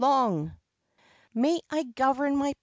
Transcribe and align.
May 1.33 1.59
I 1.69 1.83
govern, 1.95 2.41
&c. 2.43 2.53